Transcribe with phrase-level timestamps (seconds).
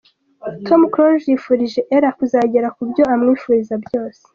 [0.65, 4.21] Tom Close yifurije Ella kuzagera ku byo amwifuriza byose.